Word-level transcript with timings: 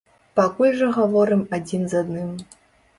Пакуль 0.39 0.73
жа 0.79 0.89
гаворым 0.97 1.47
адзін 1.61 1.81
з 1.95 2.05
адным. 2.05 2.37